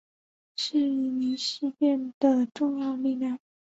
[0.55, 3.37] 是伊宁事变的重要力量。